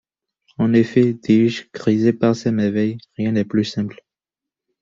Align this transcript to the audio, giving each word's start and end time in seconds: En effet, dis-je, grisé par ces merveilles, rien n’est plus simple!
En 0.57 0.73
effet, 0.73 1.13
dis-je, 1.13 1.65
grisé 1.75 2.11
par 2.11 2.35
ces 2.35 2.49
merveilles, 2.51 2.97
rien 3.19 3.33
n’est 3.33 3.45
plus 3.45 3.65
simple! 3.65 4.03